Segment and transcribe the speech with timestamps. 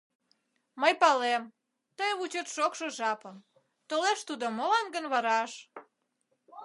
[0.81, 1.43] Мый палем:
[1.97, 3.37] тый вучет шокшо жапым—
[3.89, 5.51] Толеш тудо молан гын вараш?